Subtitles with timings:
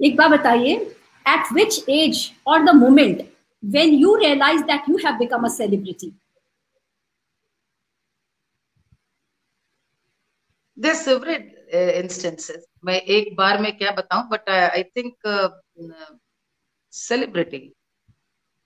[0.00, 0.74] एक बार बताइए
[1.26, 3.22] एट विच एज और the moment
[3.62, 6.12] when you realise that you have become a celebrity
[10.76, 11.44] There's several
[12.84, 15.28] मैं एक बार में क्या बताऊँ but I think
[16.92, 17.60] celebrity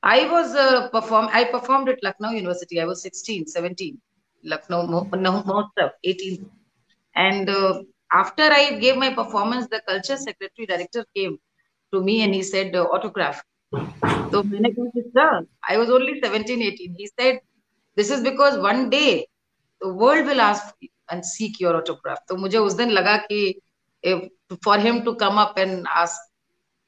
[0.02, 0.54] I was
[0.92, 3.98] perform I perform it Lucknow university I was sixteen seventeen
[4.44, 6.46] Lucknow Mahotsav eighteen
[7.16, 7.50] and
[8.10, 11.38] after i gave my performance the culture secretary director came
[11.92, 13.42] to me and he said uh, autograph.
[13.72, 17.40] Sir I was only 17 18 he said
[17.96, 19.26] this is because one day
[19.82, 23.60] the world will ask and seek your autograph तो मुझे उस दिन लगा कि
[24.64, 26.30] for him to come up and ask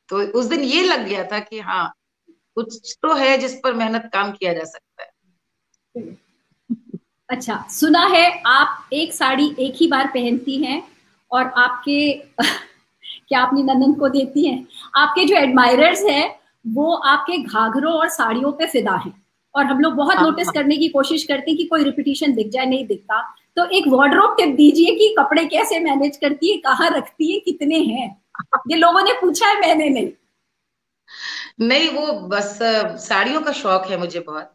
[0.09, 1.93] तो उस दिन ये लग गया था कि हाँ
[2.55, 6.17] कुछ तो है जिस पर मेहनत काम किया जा सकता है।
[7.31, 10.92] अच्छा सुना है आप एक साड़ी एक ही बार पहनती हैं
[11.33, 12.13] और आपके
[13.29, 14.67] क्या अपनी नंदन को देती हैं?
[14.97, 19.13] आपके जो एडमायरर्स हैं वो आपके घाघरों और साड़ियों पे फिदा है।
[19.55, 22.33] और हम लोग बहुत नोटिस हाँ, हाँ। करने की कोशिश करते हैं कि कोई रिपीटिशन
[22.33, 26.57] दिख जाए नहीं दिखता। तो एक वार्ड्रोब टिप दीजिए कि कपड़े कैसे मैनेज करती है
[26.57, 28.23] कहाँ रखती है कितने हैं?
[28.71, 30.13] ये लोगों ने पूछा है मैंने नहीं।
[31.61, 32.59] नहीं वो बस
[33.09, 34.55] साड़ियों का शौक है मुझे बहुत।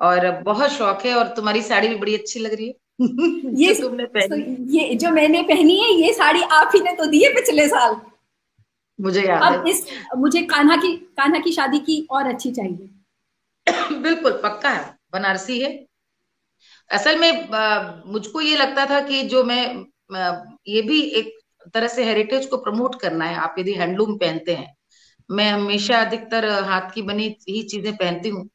[0.00, 2.74] और बहुत शौक है और तुम्हारी साड़ी भी बड़ी अच्छी लग रही है।
[3.60, 7.06] ये तुमने पहनी तो ये जो मैंने पहनी है ये साड़ी आप ही ने तो
[7.06, 7.96] दी है पिछले साल।
[8.98, 9.84] मुझे याद अब है। इस
[10.16, 12.88] मुझे कान्हा की कान्हा की शादी की और अच्छी चाहिए।
[14.02, 15.70] बिल्कुल पक्का है। बनारसी है।
[16.90, 17.48] असल में
[18.12, 19.62] मुझको ये लगता था कि जो मैं
[20.68, 21.32] ये भी एक
[21.74, 24.74] तरह से हेरिटेज को प्रमोट करना है। आप यदि हैंडलूम पहनते हैं
[25.30, 28.48] मैं हमेशा अधिकतर हाथ की बनी ही चीज़ें पहनती हूँ।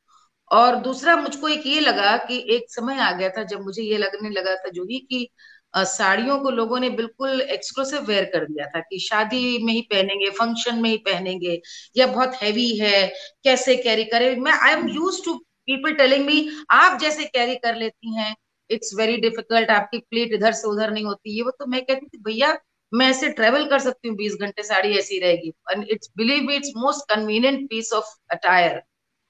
[0.51, 3.97] और दूसरा मुझको एक ये लगा कि एक समय आ गया था जब मुझे ये
[3.97, 5.27] लगने लगा था जो ही कि
[5.73, 10.29] साड़ियों को लोगों ने बिल्कुल एक्सक्लूसिव वेयर कर दिया था कि शादी में ही पहनेंगे
[10.31, 11.59] फ़ंक्शन में ही पहनेंगे,
[11.97, 13.07] या बहुत हैवी है,
[13.43, 14.35] कैसे कैरी करे?
[14.35, 15.33] मैं I am used to
[15.67, 18.33] people telling me आप जैसे कैरी कर लेती हैं
[18.69, 22.06] इट्स वेरी डिफ़िकल्ट आपकी प्लेट इधर से उधर नहीं होती। है वो तो मैं कहती
[22.07, 22.57] थी, भैया,
[22.91, 26.56] मैं ऐसे ट्रेवल कर सकती हूँ, बीस घंटे साड़ी ऐसी रहेगी। And it's believe me
[26.56, 28.81] it's most convenient piece of attire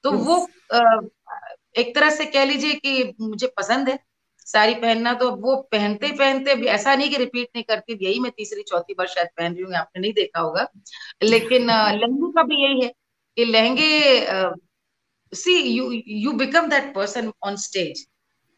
[0.05, 0.35] तो वो
[1.75, 3.97] एक तरह से कह लीजिए कि मुझे पसंद है
[4.47, 8.31] साड़ी पहनना तो वो पहनते पहनते भी ऐसा नहीं कि रिपीट नहीं करती यही मैं
[8.31, 10.67] तीसरी चौथी बार शायद पहन रही हूँ आपने नहीं देखा होगा।
[11.23, 12.91] लेकिन लहंगे का भी यही है
[13.37, 13.89] कि लहंगे
[15.33, 18.05] see you you become that person on stage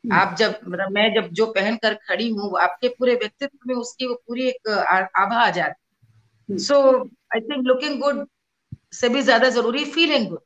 [0.04, 4.06] आप जब मतलब मैं जब जो पहन कर खड़ी हूँ आपके पूरे व्यक्तित्व में उसकी
[4.06, 4.70] वो पूरी एक
[5.18, 6.82] आभा आ जाती so
[7.36, 8.26] I think looking good
[8.92, 10.40] से भी ज़्यादा ज़रूरी feeling good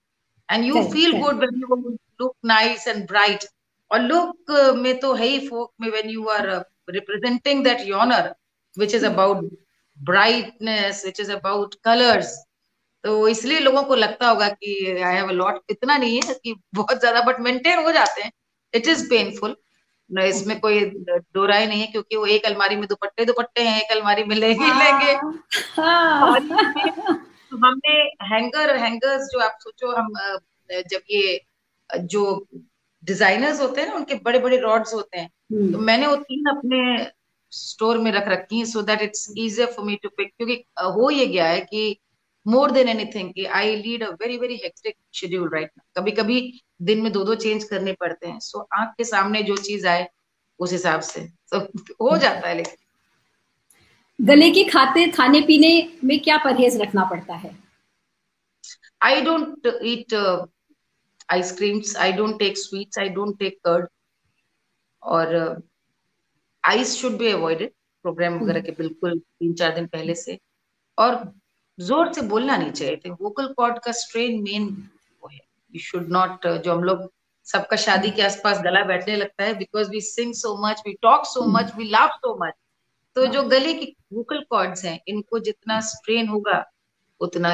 [0.51, 1.75] and you feel good when you
[2.21, 3.45] look nice and bright
[3.91, 6.47] और लुक में तो है ही फोक में when you are
[6.89, 8.33] representing that genre
[8.77, 9.49] which is about
[9.97, 12.37] brightness which is about colours
[13.03, 16.55] तो इसलिए लोगों को लगता होगा कि आई हैव अ लॉट इतना नहीं है कि
[16.75, 18.31] बहुत ज़्यादा बट मेंटेन हो जाते हैं.
[18.73, 19.55] इट इज़ पेनफुल
[20.09, 23.91] इसमें कोई दो राय नहीं है क्योंकि वो एक अलमारी में दुपट्टे दुपट्टे हैं एक
[23.91, 26.39] अलमारी में लेंगे। हाँ,
[26.97, 27.93] हाँ, तो हमने
[28.25, 30.13] हैंगर हैंगर्स जो आप सोचो हम
[30.71, 31.41] जब ये
[31.99, 32.47] जो
[33.03, 35.81] डिजाइनर्स होते हैं ना उनके बड़े बड़े रॉड्स होते हैं तो hmm.
[35.81, 37.11] मैंने वो तीन अपने
[37.51, 41.09] स्टोर में रख रखी है so that it's easier for me to pick क्योंकि हो
[41.09, 41.99] ये गया है कि
[42.47, 47.01] मोर देन एनीथिंग कि I lead a very very hectic schedule right कभी कभी दिन
[47.01, 50.07] में दो दो चेंज करने पड़ते हैं सो so, आँख के सामने जो चीज़ आए
[50.59, 51.21] उस हिसाब से।
[51.53, 52.80] तो हो जाता है लेकिन।
[54.21, 55.71] गले के खाते खाने पीने
[56.03, 57.55] में क्या परहेज रखना पड़ता है?
[59.01, 60.13] I don't eat
[61.29, 63.87] ice creams I don't take sweets I don't take curd
[65.03, 65.35] और
[66.63, 67.71] ice should be avoided
[68.05, 70.37] programme वगैरह के बिल्कुल तीन चार दिन पहले से।
[70.97, 71.21] और
[71.77, 74.65] ज़ोर से बोलना नहीं चाहिए। थे वोकल कॉर्ड का स्ट्रेन मेन
[75.23, 75.39] वो है।
[75.73, 77.11] यू शुड नॉट जो हम लोग
[77.45, 81.25] सबका शादी के आसपास गला बैठने लगता है because we sing so much we talk
[81.25, 82.53] so much we love so much
[83.15, 86.63] तो जो गले की वोकल कॉर्ड्स हैं इनको जितना स्ट्रेन होगा
[87.21, 87.53] उतना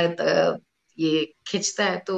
[0.98, 2.18] ये खिंचता है तो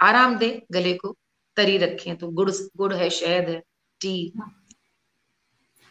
[0.00, 1.16] आराम दे गले को
[1.56, 3.62] तरी रखें तो गुड़ गुड़ है शहद है
[4.00, 4.32] टी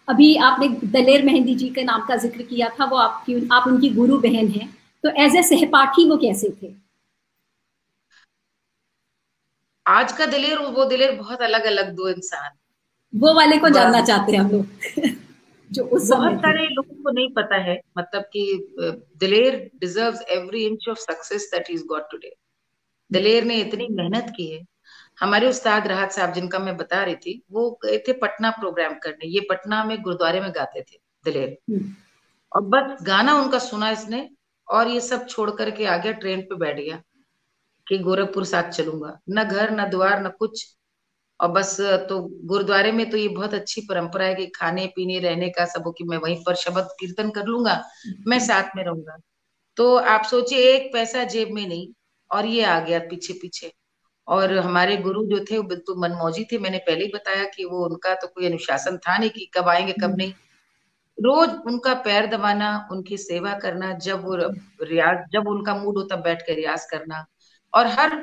[0.08, 3.90] अभी आपने दलेर मेहंदी जी के नाम का ज़िक्र किया था वो आपकी आप उनकी
[3.90, 4.70] गुरु बहन हैं
[5.04, 6.74] तो एज ए सहपाठी वो कैसे थे?
[9.86, 12.50] आज का दिलेर वो दिलेर बहुत अलग अलग दो इंसान।
[13.14, 15.22] वो वाले को जानना चाहते हैं हम लोग।
[15.74, 18.44] जो उस बहुत सारे लोगों को नहीं पता है मतलब कि
[19.18, 22.36] Daler deserves every inch of success that is got today
[23.12, 24.66] Daler ने इतनी मेहनत की है।
[25.20, 29.28] हमारे उस्ताद राहत साहब जिनका मैं बता रही थी वो गए थे पटना प्रोग्राम करने।
[29.28, 31.92] ये पटना में गुरुद्वारे में गाते थे दलेर। हम्म।
[32.56, 34.30] और बस गाना उनका सुना इसने
[34.68, 37.02] और ये सब छोड़ करके आ गया ट्रेन पे बैठ गया
[37.88, 40.76] कि गोरखपुर साथ चलूँगा। न घर न द्वार न कुछ।
[41.44, 41.76] और बस
[42.10, 45.94] तो गुरुद्वारे में तो ये बहुत अच्छी परंपरा है कि खाने पीने रहने का सब
[45.98, 47.82] कि मैं वहीं पर शब्द कीर्तन कर लूँगा
[48.28, 49.18] मैं साथ में रहूँगा।
[49.78, 51.88] तो आप सोचिए एक पैसा जेब में नहीं
[52.32, 53.72] और ये आ गया पीछे पीछे
[54.28, 57.86] और हमारे गुरु जो थे वो बिल्कुल मनमौजी थे। मैंने पहले ही बताया कि वो
[57.86, 60.34] उनका तो कोई अनुशासन था नहीं कि कब आएँगे कब नहीं।
[61.18, 64.36] रोज उनका पैर दबाना उनकी सेवा करना जब वो
[64.84, 67.26] रियाज जब उनका मूड होता बैठ कर रियाज करना।
[67.74, 68.16] और हर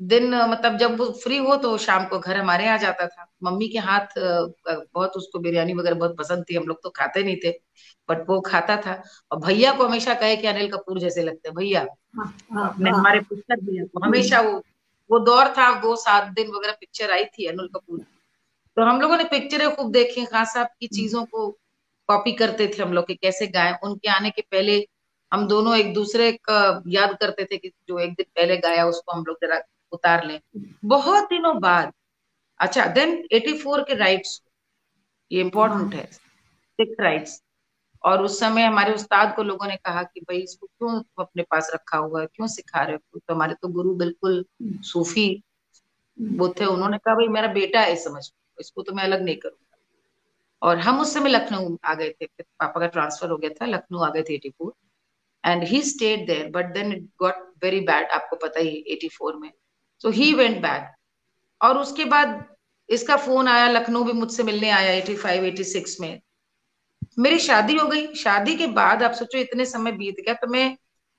[0.00, 3.68] दिन मतलब जब वो फ्री हो तो शाम को घर हमारे आ जाता था। मम्मी
[3.68, 7.50] के हाथ बहुत उसको बिरयानी वगैरह बहुत पसंद थी हम लोग तो खाते नहीं थे
[8.08, 11.80] बट वो खाता था। और भैया को हमेशा कहे कि अनिल कपूर जैसे लगते भैया।
[11.80, 14.62] हाँ, हाँ, अपने हाँ। हमारे पुस्तक भैया को हमेशा वो
[15.10, 17.98] वो दौर था वो सात दिन वगैरह पिक्चर आई थी अनिल कपूर।
[18.76, 21.48] तो हम लोगों ने पिक्चरें खूब देखी खान साहब की चीज़ों को
[22.08, 24.76] कॉपी करते थे हम लोग के कैसे गाए। उनके आने के पहले
[25.32, 29.12] हम दोनों एक दूसरे का याद करते थे कि जो एक दिन पहले गाया उसको
[29.12, 29.58] हम लोग जरा
[29.92, 30.40] उतार लें
[30.84, 31.92] बहुत दिनों बाद
[32.60, 34.42] अच्छा देन 84 के राइट्स
[35.30, 37.42] ये इम्पोर्टेंट है सिक्स राइट्स
[38.04, 41.70] और उस समय हमारे उस्ताद को लोगों ने कहा कि भाई, इसको क्यों अपने पास
[41.74, 42.26] रखा हुआ है?
[42.26, 43.18] क्यों सिखा रहे हो?
[43.18, 45.42] तो हमारे तो गुरु बिल्कुल सूफी
[46.18, 48.30] वो थे। उन्होंने कहा, भाई, मेरा बेटा है, समझ
[48.60, 49.76] इसको तो मैं अलग नहीं करूँगा।
[50.62, 53.98] और हम उस समय लखनऊ आ गए थे पापा का ट्रांसफ़र हो गया था, लखनऊ
[53.98, 54.72] आ गए थे eighty four
[55.44, 59.36] and he stayed there but then it got very bad आपको पता ही एटी फोर
[59.36, 59.52] में।
[60.02, 60.94] सो ही वेंट बैक
[61.60, 62.44] और उसके बाद
[62.88, 66.20] इसका फ़ोन आया लखनऊ भी मुझसे मिलने आया एटी फाइव एटी सिक्स में।
[67.18, 70.76] मेरी शादी हो गई। शादी के बाद आप सोचो इतने समय बीत गया तो मैं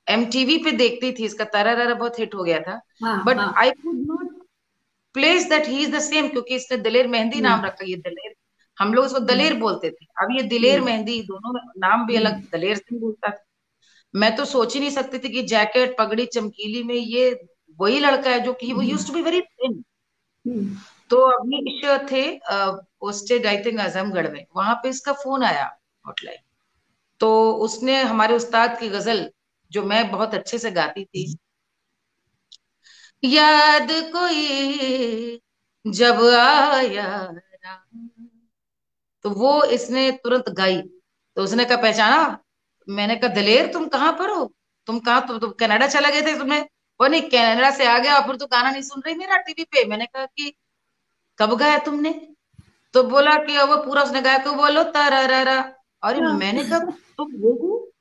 [0.08, 2.80] एम पे देखती थी इसका तारा बहुत हिट हो गया था।
[3.24, 4.38] But I could not
[5.16, 8.34] place that he is the same क्योंकि इसने दलेर मेहंदी नाम रखा ये दलेर।
[8.78, 12.16] हम लोग इसको दलेर हम्म। बोलते थे। अब ये दिलेर हम्म। मेहंदी दोनों नाम भी
[12.16, 13.44] अलग हम्म। दलेर से बोलता। था
[14.14, 17.30] मैं तो सोच ही नहीं सकती थी कि जैकेट पगड़ी चमकीली में ये
[17.80, 19.84] वही लड़का है जो कि वो used to be very thin
[21.10, 21.82] तो अभी
[22.12, 25.66] थे पोस्टेड आई थिंक आजमगढ़ में। वहाँ पे इसका फ़ोन आया
[26.06, 26.42] हॉटलाइन
[27.22, 27.30] तो
[27.64, 29.30] उसने हमारे उस्ताद की गज़ल
[29.72, 31.38] जो मैं बहुत अच्छे से गाती थी
[33.24, 35.40] याद कोई
[35.86, 37.08] जब आया
[39.26, 40.82] तो वो इसने तुरंत गाई।
[41.38, 42.38] तो उसने कहा पहचाना?
[42.88, 44.46] मैंने कहा दलेर तुम कहाँ पर हो?
[44.88, 46.66] तुम कहा तुम, तुम कनाडा चला गए थे तुम्हें
[47.02, 49.64] वो नहीं कैनेडा से आ गया और फिर तो गाना नहीं सुन रही मेरा टीवी
[49.64, 50.54] पे। मैंने कहा कि
[51.40, 52.28] कब गाया तुमने?
[52.94, 57.32] तो बोला कि वो पूरा उसने गाया को बोलो तारा और हाँ। मैंने कहा तुम
[57.32, 57.92] वो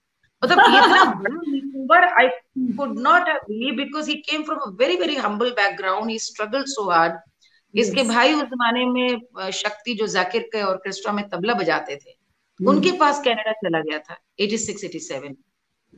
[0.44, 1.04] मतलब इतना
[1.86, 2.28] बड़ा I
[2.58, 6.90] could not believe because he came from a very very humble background he struggle so
[6.90, 7.18] hard
[7.74, 12.18] इसके भाई उस जमाने में शक्ति जो जाकिर के ऑर्केस्ट्रा में तबला बजाते थे
[12.62, 12.68] hmm.
[12.68, 15.34] उनके पास कनाडा चला गया था 86 87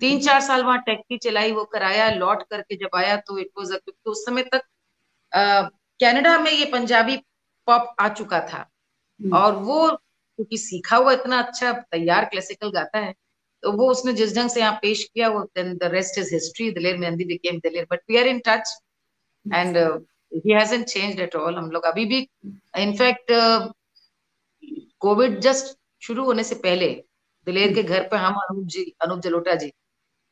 [0.00, 3.74] तीन चार साल वहाँ टैक्सी चलाई वो कराया लौट करके जब आया तो इट वॉज़
[3.76, 4.62] तो उस समय तक
[6.00, 7.16] कनाडा में ये पंजाबी
[7.68, 8.64] पॉप आ चुका था
[9.20, 9.34] hmm.
[9.34, 13.14] और वो क्योंकि सीखा हुआ इतना अच्छा तैयार क्लासिकल गाता है
[13.62, 16.70] तो वो उसने जिस ढंग से यहाँ पेश किया वो then the rest is history
[16.70, 18.72] Daler Mehndi became Daler but we are in touch
[19.46, 19.76] and
[20.32, 22.18] he hasn't changed at all हम लोग अभी भी
[22.78, 23.32] इनफैक्ट
[25.00, 26.88] कोविड जस्ट शुरू होने से पहले
[27.46, 29.72] दिलेर के घर पे हम अनूप जी अनूप जलोटा जी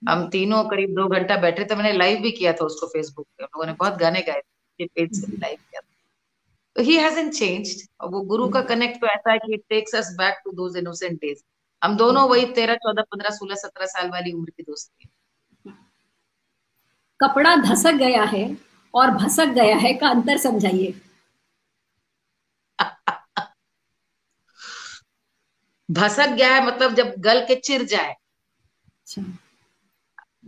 [0.03, 3.45] हम तीनों करीब दो घंटा बैठे थे मैंने लाइव भी किया था उसको फेसबुक पे।
[3.45, 7.87] हम लोगों ने बहुत गाने गाए थे पेज से लाइव किया था। ही हैजंट चेंज्ड
[8.01, 10.77] और वो गुरु का कनेक्ट तो ऐसा है कि it takes us back to those
[10.77, 11.43] innocent days
[11.83, 15.09] हम दोनों वही तेरह चौदह पंद्रह सोलह सत्रह साल वाली उम्र की दोस्ती
[17.21, 18.57] कपड़ा धसक गया है
[18.95, 20.95] और भसक गया है का अंतर समझाइए।
[25.91, 29.23] भसक गया है मतलब जब गल के चिर जाए। अच्छा।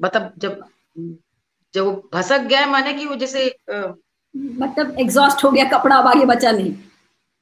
[0.00, 0.62] मतलब जब
[1.74, 3.44] जब वो भसक गया माने कि वो जैसे
[4.34, 6.72] मतलब एग्जॉस्ट हो गया कपड़ा अब आगे बचा नहीं।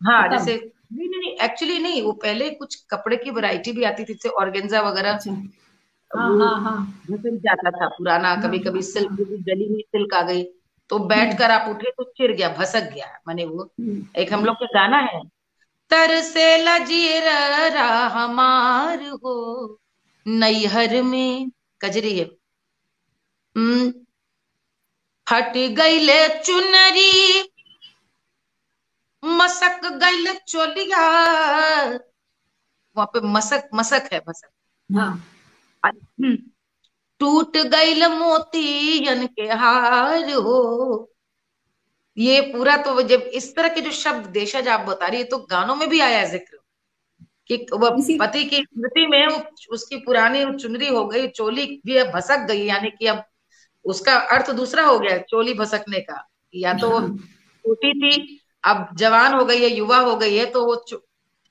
[0.01, 0.55] हाँ मतलब जैसे
[0.93, 4.81] नहीं नहीं एक्चुअली नहीं वो पहले कुछ कपड़े की वैरायटी भी आती थी जैसे ऑर्गेन्जा
[4.83, 5.31] वगैरह। अच्छा।
[6.11, 7.03] हाँ, हाँ, हाँ.
[7.11, 9.11] जाता था पुराना हाँ, कभी कभी सिल्क
[9.49, 10.43] गली में सिल्क आ गई
[10.91, 14.45] तो बैठ कर आप उठे तो चिर गया भसक गया माने वो। हम्म। एक हम
[14.45, 15.23] लोग का गाना है
[15.91, 17.29] तरसे लजीर
[18.13, 19.35] हमार हो
[20.27, 21.51] नैहर में
[21.81, 22.25] कजरी है।
[23.59, 23.93] हम्म।
[25.27, 27.43] हट गईले चुनरी
[29.23, 31.01] मसक गईले चोलिया।
[32.97, 34.49] वहाँ पे मसक मसक है मसक।
[34.91, 35.13] हाँ।
[35.85, 36.37] हम्म।
[37.21, 40.59] टूट गईल मोतियन के हार हो
[42.17, 45.39] ये पूरा तो जब इस तरह के जो शब्द देशज आप बता रही है तो
[45.51, 46.59] गानों में भी आया ज़िक्र।
[47.47, 49.27] कि वो पति की स्मृति में
[49.73, 53.25] उसकी पुरानी चुनरी हो गई चोली भी भसक गई यानी कि अब
[53.85, 59.35] उसका अर्थ दूसरा हो गया चोली भसकने का। या तो वो छोटी थी अब जवान
[59.35, 60.83] हो गई है युवा हो गई है तो वो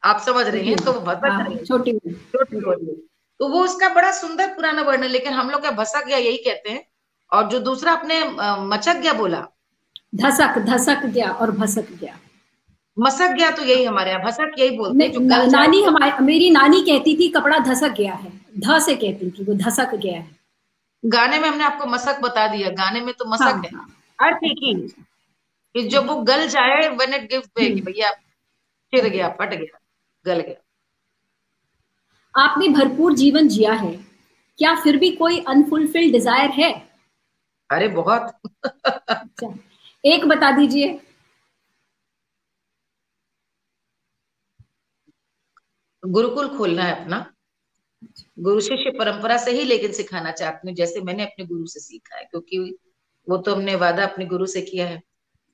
[0.03, 2.95] आप समझ रहे हैं तो वो भसक हाँ, रही है। छोटी छोटी हो रही है
[3.39, 6.69] तो वो उसका बड़ा सुंदर पुराना वर्णन लेकिन हम लोग क्या भसक गया यही कहते
[6.69, 6.83] हैं।
[7.31, 8.23] और जो दूसरा अपने
[8.67, 9.45] मचक गया बोला।
[10.15, 12.17] धसक धसक गया और भसक गया।
[12.97, 16.81] मसक गया तो यही हमारे यहाँ भसक यही बोलते हैं ना, नानी हमारी मेरी नानी
[16.81, 20.36] कहती थी कपड़ा धसक गया है। ध से कहती थी वो धसक गया है।
[21.03, 23.87] गाने में हमने आपको मसक बता दिया गाने में तो मसक हाँ, है हाँ,
[24.19, 28.11] अर्थ एक ही। जब वो गल जाए वन इट गिव वे भैया
[28.93, 29.79] चिर गया फट गया
[30.25, 30.61] गल गया।
[32.35, 33.91] आपने भरपूर जीवन जिया है।
[34.59, 36.71] क्या फिर भी कोई अनफुलफिल्ड डिज़ायर है?
[37.69, 38.33] अरे बहुत।
[39.09, 39.53] अच्छा
[40.03, 40.99] एक बता दीजिए।
[46.03, 47.25] गुरुकुल खोलना है अपना।
[48.39, 52.17] गुरु शिष्य परंपरा से ही लेकिन सिखाना चाहती हूँ, जैसे मैंने अपने गुरु से सीखा
[52.17, 52.59] है, क्योंकि
[53.27, 55.01] वो तो हमने वादा अपने गुरु से किया है।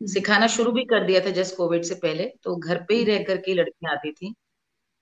[0.02, 3.24] सिखाना शुरू भी कर दिया था जस्ट कोविड से पहले तो घर पे ही रह
[3.24, 4.34] करके लड़कियाँ आती थी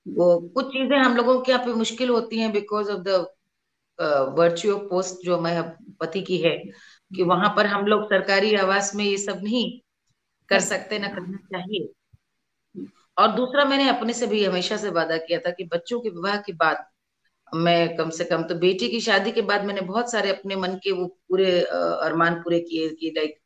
[0.05, 3.25] वो कुछ चीज़ें हम लोगों के यहाँ पे मुश्किल होती हैं because of the
[4.38, 5.62] virtue of post जो मैं
[6.01, 9.79] पति की है, कि वहाँ पर हम लोग सरकारी आवास में ये सब नहीं
[10.50, 11.89] कर सकते, ना करना चाहिए
[13.17, 16.38] और दूसरा मैंने अपने से भी हमेशा से वादा किया था कि बच्चों के विवाह
[16.41, 16.86] के बाद
[17.55, 20.75] मैं कम से कम तो बेटी की शादी के बाद मैंने बहुत सारे अपने मन
[20.84, 23.38] के वो पूरे अरमान पूरे किए कि लाइक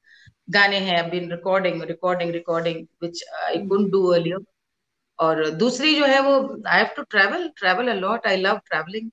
[0.50, 4.46] गाने हैं been recording recording recording which I could do earlier
[5.20, 6.36] और दूसरी जो है वो
[6.68, 9.10] I have to travel travel a lot I love travelling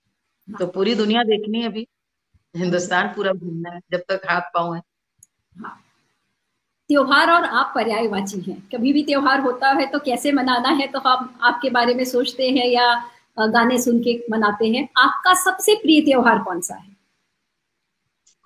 [0.49, 1.87] तो पूरी दुनिया देखनी है अभी।
[2.57, 4.81] हिंदुस्तान पूरा घूमना है जब तक हाथ पाओ है।
[5.59, 5.79] हाँ।
[6.91, 10.99] त्योहार और आप पर्यायवाची हैं। कभी भी त्योहार होता है तो कैसे मनाना है तो
[10.99, 12.93] हम आपके बारे में सोचते हैं या
[13.39, 16.97] गाने सुन के मनाते हैं। आपका सबसे प्रिय त्योहार कौन सा है?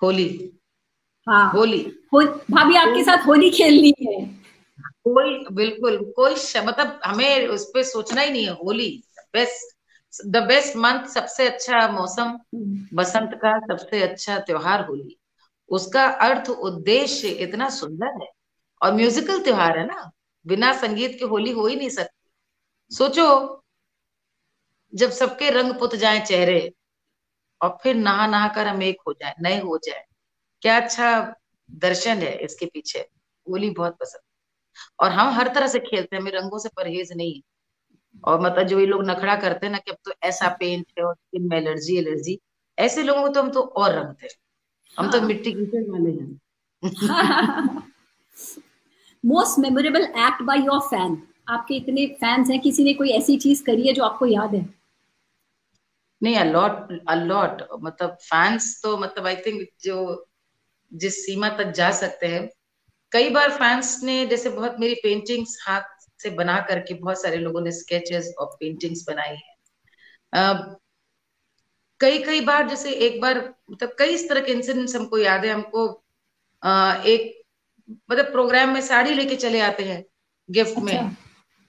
[0.01, 0.51] होली।
[1.29, 4.25] हाँ। होली। हो, भाभी आपके साथ होली खेलनी है।
[4.81, 9.03] कोई बिल्कुल कोई मतलब हमें उस पर सोचना ही नहीं है Holi
[9.33, 9.77] best
[10.25, 12.39] the best month सबसे अच्छा मौसम।
[12.93, 15.17] बसंत का सबसे अच्छा त्योहार होली।
[15.69, 18.29] उसका अर्थ उद्देश्य इतना सुंदर है।
[18.81, 20.11] और म्यूजिकल त्योहार है ना
[20.47, 22.31] बिना संगीत के होली हो ही नहीं सकती।
[22.95, 23.27] सोचो
[24.93, 26.73] जब सबके रंग पुत जाए चेहरे
[27.61, 30.03] और फिर नहा नहा कर हम एक हो जाए नए हो जाए।
[30.61, 31.35] क्या अच्छा
[31.69, 32.99] दर्शन है इसके पीछे।
[33.47, 34.21] होली बहुत पसंद।
[34.99, 37.41] और हम हर तरह से खेलते हैं हमें रंगों से परहेज नहीं है।
[38.23, 41.03] और मतलब जो ये लोग नखड़ा करते हैं ना कि अब तो ऐसा पेंट है
[41.05, 42.39] और स्किन में एलर्जी एलर्जी
[42.77, 44.35] ऐसे लोगों को तो हम तो और रंगते हैं।
[44.97, 46.39] हम तो हाँ। मिट्टी की वाले हैं।
[49.25, 53.63] Most memorable act by your fan आपके इतने फैंस हैं किसी ने कोई ऐसी चीज़
[53.63, 54.76] करी है जो आपको याद है?
[56.21, 60.27] नहीं अलॉट अलॉट मतलब फैंस तो मतलब आई थिंक जो
[60.93, 62.49] जिस सीमा तक जा सकते हैं।
[63.11, 65.81] कई बार फैंस ने जैसे बहुत मेरी पेंटिंग्स हाथ
[66.19, 69.55] से बना करके बहुत सारे लोगों ने स्केचेस और पेंटिंग्स बनाई है।
[71.99, 73.37] कई कई बार जैसे एक बार
[73.71, 76.03] मतलब कई इस तरह के इंसिडेंट्स हमको याद है। हमको
[76.63, 77.43] आ, एक
[78.11, 80.03] मतलब प्रोग्राम में साड़ी लेके चले आते हैं
[80.49, 81.15] गिफ्ट अच्छा। में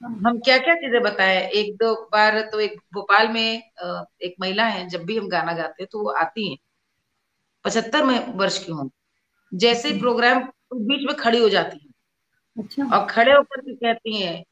[0.00, 1.38] हम क्या क्या चीज़ें बताएँ?
[1.40, 5.82] एक दो बार तो एक भोपाल में एक महिला है जब भी हम गाना गाते
[5.82, 6.56] हैं तो वो आती है।
[7.64, 8.90] पचहत्तर में वर्ष की हूँ
[9.52, 10.42] जैसे ही प्रोग्राम
[10.74, 12.06] बीच में खड़ी हो जाती है।
[12.56, 14.44] अच्छा। और खड़े होकर के कहती है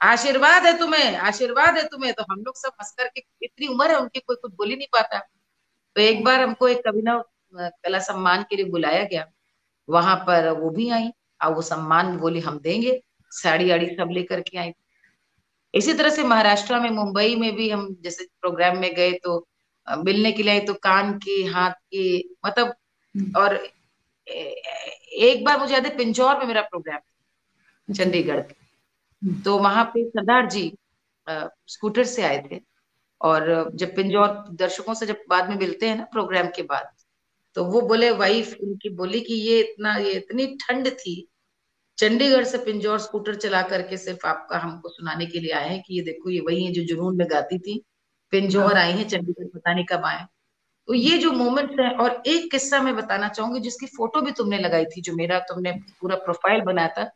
[0.00, 3.96] आशीर्वाद है तुम्हें आशीर्वाद है तुम्हें। तो हम लोग सब हंस करके इतनी उम्र है
[3.96, 5.18] उनकी कोई कुछ बोल ही नहीं पाता।
[5.96, 7.22] तो एक बार हमको एक कविना
[7.54, 9.26] कला सम्मान के लिए बुलाया गया।
[9.88, 11.10] वहाँ पर वो भी आई।
[11.44, 13.00] और वो सम्मान बोली हम देंगे
[13.32, 14.72] साड़ी आड़ी सब लेकर के आई
[15.74, 19.38] इसी तरह से महाराष्ट्र में मुंबई में भी हम जैसे प्रोग्राम में गए तो
[19.86, 22.74] मिलने के लिए तो कान की हाथ की मतलब
[23.14, 23.54] हम्म। और
[24.26, 30.48] एक बार मुझे याद है पिंजौर में मेरा प्रोग्राम। चंडीगढ़ हम्म। तो वहाँ पे सरदार
[30.50, 30.72] जी
[31.26, 32.60] स्कूटर से आए थे
[33.20, 36.92] और जब पिंजौर दर्शकों से जब बाद में मिलते हैं ना प्रोग्राम के बाद
[37.56, 41.14] तो वो बोले वाइफ उनकी बोली कि ये इतना ये इतनी ठंड थी
[41.98, 45.94] चंडीगढ़ से पिंजौर स्कूटर चला करके सिर्फ़ आपका हमको सुनाने के लिए आए हैं कि
[45.94, 47.84] ये देखो ये वही है जो जुनून में गाती थी।
[48.30, 50.24] पिंजौर हाँ। आई है चंडीगढ़ पता नहीं कब आए
[50.88, 54.58] तो ये जो मोमेंट्स है और एक किस्सा मैं बताना चाहूँगी जिसकी फ़ोटो भी तुमने
[54.58, 57.10] लगाई थी जो मेरा तुमने पूरा प्रोफ़ाइल बनाया था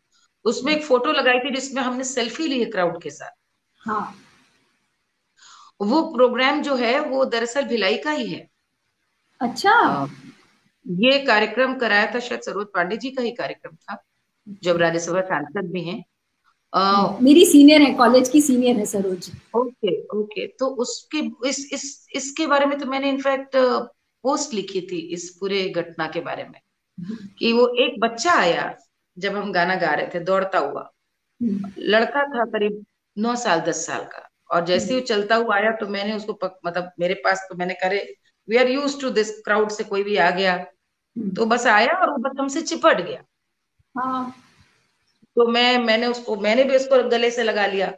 [0.44, 3.30] उसमें एक फ़ोटो लगाई थी जिसमें हमने सेल्फी ली है क्राउड के साथ।
[3.78, 4.14] हाँ।
[5.80, 8.48] वो प्रोग्राम जो है वो दरअसल भिलाई का ही है।
[9.40, 10.08] अच्छा।
[10.86, 14.04] ये कार्यक्रम कराया था शायद सरोज पांडे जी का ही कार्यक्रम था।
[14.62, 16.02] जब राज्यसभा सांसद भी हैं।
[17.22, 22.46] मेरी सीनियर है कॉलेज की सीनियर है सरोज ओके ओके तो उसके इस इस इसके
[22.46, 23.56] बारे में तो मैंने इनफैक्ट
[24.24, 26.60] पोस्ट लिखी थी इस पूरे घटना के बारे में।
[27.38, 28.74] कि वो एक बच्चा आया
[29.16, 30.90] जब हम गाना गा रहे थे दौड़ता हुआ।
[31.78, 32.84] लड़का था करीब
[33.16, 36.58] नौ साल दस साल का। और जैसे ही चलता हुआ आया तो मैंने उसको पक,
[36.66, 37.98] मतलब मेरे पास तो मैंने करे
[38.48, 40.56] we are used to this crowd से कोई भी आ गया।
[41.36, 43.22] तो बस आया और वो बस हमसे चिपट गया।
[43.98, 44.34] हाँ।
[45.36, 47.92] तो मैं मैंने उसको मैंने भी उसको गले से लगा लिया।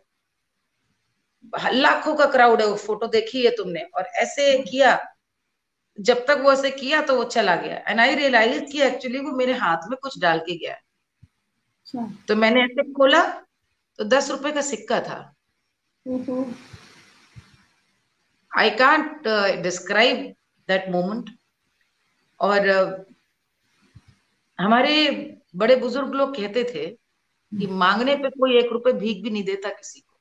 [1.73, 4.99] लाखों का क्राउड है वो फ़ोटो देखी है तुमने। और ऐसे किया
[5.99, 9.33] जब तक वो ऐसे किया तो वो चला गया। एंड आई रियलाइज़ कि एक्चुअली वो
[9.33, 13.23] मेरे हाथ में कुछ डाल के गया। अच्छा। तो मैंने ऐसे खोला
[13.99, 15.19] तो दस रुपए का सिक्का था।
[18.53, 19.29] I can't
[19.63, 20.35] describe
[20.69, 21.31] that moment
[22.41, 23.15] और uh,
[24.59, 26.87] हमारे बड़े बुज़ुर्ग लोग कहते थे
[27.53, 30.19] कि मांगने पे कोई एक रुपए भीख भी नहीं देता किसी को।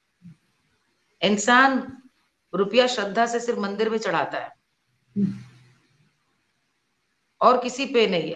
[1.21, 1.81] इंसान
[2.53, 4.51] रुपया श्रद्धा से सिर्फ़ मंदिर में चढ़ाता है।
[7.41, 8.31] और किसी पे नहीं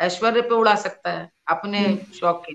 [0.00, 1.80] ऐश्वर्य पे उड़ा सकता है अपने
[2.14, 2.52] शौक के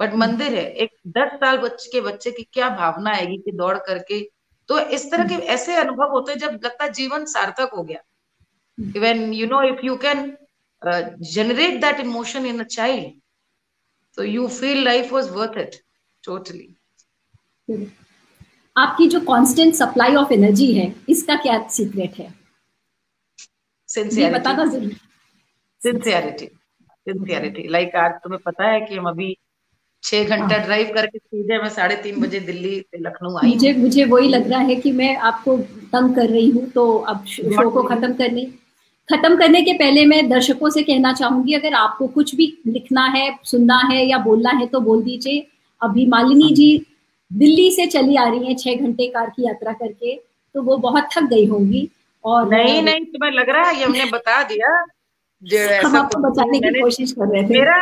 [0.00, 3.76] बट मंदिर है एक दस साल बच्चे के बच्चे की क्या भावना आएगी कि दौड़
[3.78, 4.20] करके?
[4.68, 8.00] तो इस तरह के ऐसे अनुभव होते हैं जब लगता है जीवन सार्थक हो गया।
[8.78, 10.30] when you know if you can
[10.82, 13.12] uh, generate that emotion in a child
[14.18, 15.82] so you feel life was worth it
[16.24, 16.68] totally.
[18.76, 22.32] आपकी जो कांस्टेंट सप्लाई ऑफ़ एनर्जी है इसका क्या सीक्रेट है?
[25.82, 26.46] सिंसियरिटी
[27.06, 29.36] सिंसियरिटी लाइक आज तुम्हें पता है कि हम अभी
[30.02, 33.72] छह घंटा ड्राइव हाँ। करके सीधे मैं साढ़े तीन बजे दिल्ली से लखनऊ आई मुझे
[33.74, 35.56] मुझे वही लग रहा है कि मैं आपको
[35.94, 38.46] तंग कर रही हूँ तो अब शो को खत्म करने
[39.10, 43.24] खत्म करने के पहले मैं दर्शकों से कहना चाहूँगी अगर आपको कुछ भी लिखना है
[43.44, 45.46] सुनना है या बोलना है तो बोल दीजिए
[45.80, 46.70] अभी मालिनी जी
[47.30, 50.14] दिल्ली से चली आ रही हैं छह घंटे कार की यात्रा करके
[50.54, 51.88] तो वो बहुत थक गई होंगी
[52.24, 54.74] और नहीं नहीं तुम्हें लग रहा है ये हमने बता दिया
[55.84, 57.76] हम आपको बचाने की कोशिश कर रहे थे मेरा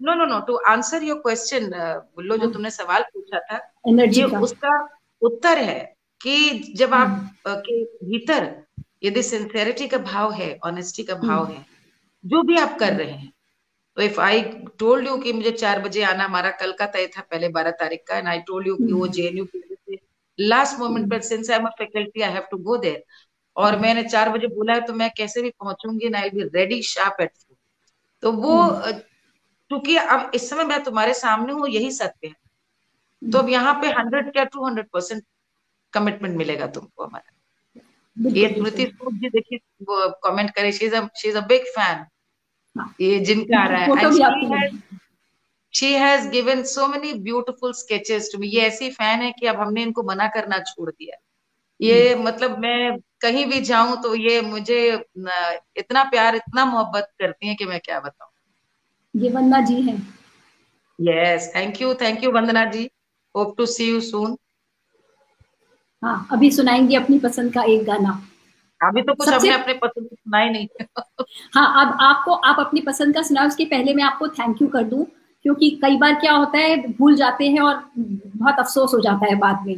[0.00, 4.22] no no no to answer your question Bullo जो हाँ। तुमने सवाल पूछा था एनर्जी
[4.40, 4.74] उसका
[5.22, 5.80] उत्तर है
[6.20, 7.08] कि जब आप
[7.46, 8.44] हाँ। के भीतर
[9.02, 11.64] यदि सिंसेरिटी का भाव है ऑनेस्टी का भाव हम्म। है
[12.24, 13.32] जो भी आप कर रहे हैं
[13.96, 14.42] तो इफ़ आई
[14.78, 18.04] टोल्ड यू कि मुझे चार बजे आना हमारा कल का तय था पहले बारह तारीख
[18.08, 19.98] का एंड आई टोल्ड यू कि वो जेएनयू की
[20.38, 23.04] लास्ट मोमेंट पर since I am a faculty I have to go there
[23.56, 26.82] और हम्म। मैंने चार बजे बोला है तो मैं कैसे भी पहुंचूँगी I be ready
[26.82, 27.32] sharp at
[28.22, 28.92] तो वो हम्म।
[29.70, 33.88] क्योंकि अब इस समय मैं तुम्हारे सामने हूँ यही सत्य है। तो अब यहाँ पे
[33.88, 35.22] हंड्रेड क्या टू हंड्रेड परसेंट
[35.92, 37.32] कमिटमेंट मिलेगा तुमको हमारा।
[38.16, 39.58] ये स्मृति स्वरूप जी देखिए
[40.24, 42.04] कमेंट करे she is a big fan
[43.00, 44.68] ये जिनका आ रहा है।
[45.74, 49.60] She has given so many beautiful sketches to me ये ऐसी फ़ैन है कि अब
[49.60, 51.16] हमने इनको मना करना छोड़ दिया।
[51.80, 52.14] ये.
[52.14, 54.80] मतलब मैं कहीं भी जाऊँ तो ये मुझे
[55.76, 59.96] इतना प्यार इतना मोहब्बत करती है कि मैं क्या बताऊँ। ये वंदना जी हैं।
[60.98, 62.90] Yes thank you thank you Vandana ji.
[63.34, 64.36] Hope to see you soon
[66.02, 68.20] हाँ अभी सुनाएँगे अपनी पसंद का एक गाना।
[68.80, 70.66] अभी तो कुछ हमने अपने पसंद सुनाई नहीं।
[71.54, 74.84] हाँ अब आपको आप अपनी पसंद का सुनाओ उसके पहले मैं आपको थैंक यू कर
[74.84, 75.04] दूँ
[75.44, 79.34] क्योंकि कई बार क्या होता है भूल जाते हैं और बहुत अफसोस हो जाता है
[79.34, 79.76] बाद में।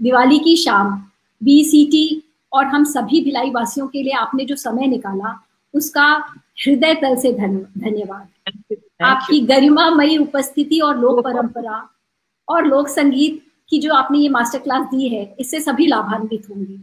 [0.00, 0.92] दिवाली की शाम
[1.40, 5.38] बीसीटी और हम सभी भिलाई वासियों के लिए आपने जो समय निकाला
[5.74, 6.06] उसका
[6.64, 11.88] हृदय तल से धन्यवाद। आपकी गरिमामयी उपस्थिति और लोक परंपरा
[12.48, 16.78] और लोक संगीत कि जो आपने ये मास्टर क्लास दी है इससे सभी लाभान्वित होंगे।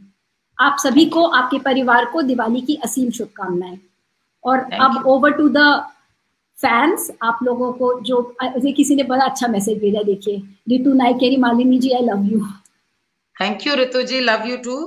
[0.60, 3.78] आप सभी को आपके परिवार को दिवाली की असीम शुभकामनाएँ।
[4.44, 5.58] और अब ओवर टू द
[6.58, 8.22] फैंस आप लोगों को जो
[8.68, 10.38] किसी ने बड़ा अच्छा मैसेज भेजा देखिए।
[10.70, 12.40] Ritu नाइकेरी Malini ji I love you
[13.36, 14.78] thank you Ritu ji love you too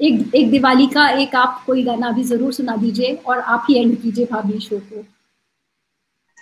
[0.00, 3.74] एक एक दिवाली का एक आप कोई गाना भी ज़रूर सुना दीजिए और आप ही
[3.80, 5.04] एंड कीजिए भाभी शो को।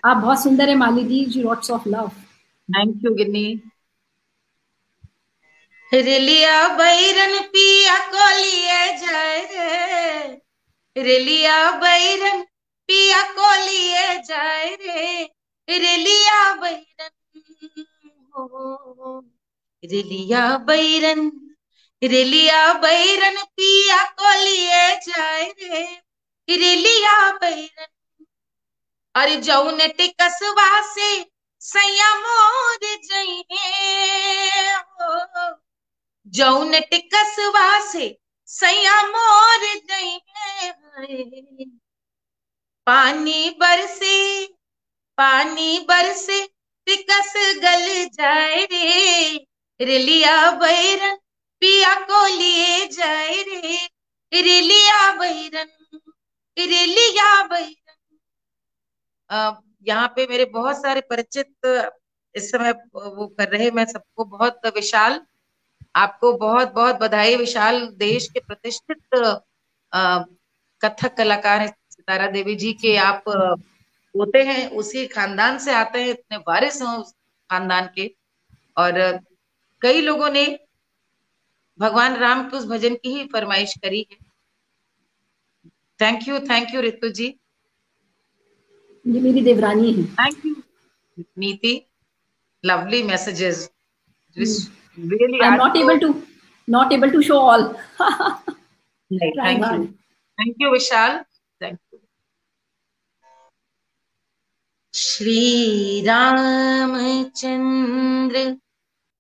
[0.02, 2.08] आप बहुत सुंदर है माली जी जी lots of love
[2.68, 3.44] thank you Ginni.
[5.92, 12.42] रेलिया बैरन पिया को लिए जाए रे। रेलिया बैरन
[12.88, 15.22] पिया को लिए जाए रे।
[15.68, 17.20] रेलिया बैरन
[19.84, 21.30] रेलिया बैरन
[22.02, 25.84] रेलिया बैरन पिया को लिए जाए रे।
[26.48, 27.86] रेलिया बैरन
[29.20, 31.10] अरे जौन टिकसवा से
[31.62, 33.66] सैया मोर जइहे
[36.26, 38.06] जौन टिकसवा से
[38.48, 41.64] सैया मोर जइहे
[42.86, 44.46] पानी बरसे
[45.18, 46.46] पानी बरसे
[47.10, 49.46] कस गल जाए रे।
[49.80, 51.16] रिलिया बैरन
[51.62, 53.76] पिया को लिए जाए रे।
[54.32, 55.70] रिलिया बैरन
[56.56, 57.89] रिलिया बैरन।
[59.30, 61.66] यहाँ पे मेरे बहुत सारे परिचित
[62.34, 65.20] इस समय वो कर रहे मैं सबको बहुत विशाल,
[65.96, 68.98] आपको बहुत बहुत बधाई विशाल देश के प्रतिष्ठित
[70.82, 73.24] कथक कलाकार सितारा देवी जी के। आप
[74.14, 77.12] होते हैं, उसी खानदान से आते हैं, इतने वारिस हैं उस
[77.50, 78.06] खानदान के।
[78.76, 78.92] और
[79.82, 80.46] कई लोगों ने
[81.78, 84.16] भगवान राम के उस भजन की ही फरमाइश करी है।
[86.00, 87.28] Thank you thank you Ritu ji.
[89.04, 90.54] ये मेरी देवरानी है। Thank you
[91.38, 91.72] Niti
[92.64, 93.68] lovely messages
[94.36, 96.08] not able to
[96.68, 97.62] not able to show all
[99.10, 101.12] thank you thank you Vishal
[104.94, 106.94] Shri Ram
[107.36, 108.44] Chandra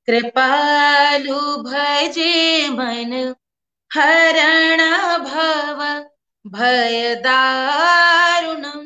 [0.08, 2.34] कृपालु भजे
[2.70, 3.12] मन
[3.90, 4.80] हरण
[5.24, 5.80] भव
[6.44, 8.79] भय दारुणम।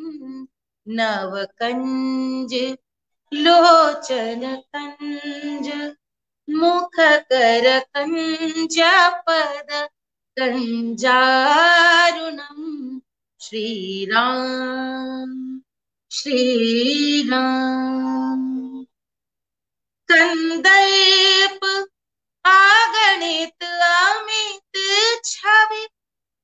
[0.89, 2.77] नवकञ्ज
[3.35, 5.97] लोचन कञ्ज
[6.51, 8.81] मुख कर कञ्ज
[9.29, 9.89] पद
[10.39, 13.01] कञ्जारुणम्
[13.41, 15.61] श्रीराम
[16.11, 18.85] श्रीराम।
[20.13, 21.89] कंदर्प
[22.47, 24.79] आगणित, अमित,
[25.25, 25.87] छवि,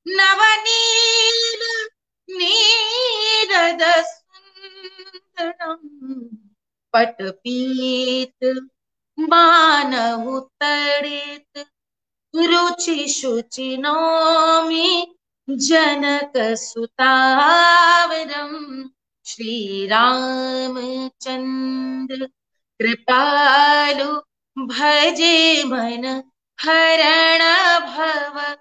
[0.07, 1.89] नवनील,
[2.29, 3.83] नीरद
[5.41, 6.27] सुंदरम
[6.93, 8.67] पटपीत,
[9.19, 11.65] मानव तड़ित
[12.35, 15.15] रुचि शुचि नौमी,
[15.49, 18.83] जनक सुतावरम
[19.25, 22.29] श्री रामचंद्र
[22.79, 24.21] कृपालु
[24.65, 26.23] भजे मन,
[26.59, 28.55] हरण भव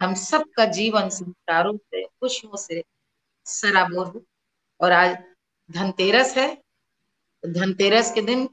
[0.00, 2.82] हम सब का जीवन संस्कारों से खुशियों से
[3.46, 4.24] सराबोर हो।
[4.80, 5.16] और आज
[5.70, 6.48] धनतेरस है।
[7.46, 8.48] धनतेरस के दिन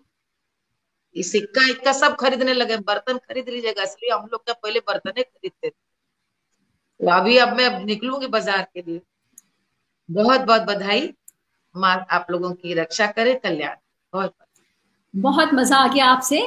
[1.15, 5.69] सिक्का इक्का सब खरीदने लगे, बर्तन खरीद लीजिएगा, इसलिए हम लोग क्या पहले बर्तने खरीदते
[5.69, 5.73] थे।
[6.99, 9.01] तो अभी अब मैं निकलूँगी बाज़ार के लिए।
[10.09, 11.13] बहुत बहुत बधाई।
[11.75, 13.75] माँ, आप लोगों की रक्षा करे, कल्याण।
[14.13, 14.35] बहुत
[15.15, 16.39] बहुत मज़ा आ गया आपसे।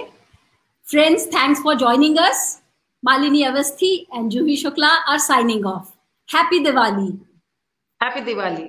[0.86, 2.40] Friends thanks for joining us
[3.02, 5.92] Malini Awasthi and Juhi Shukla are signing off
[6.28, 7.06] happy Diwali
[8.00, 8.62] happy Diwali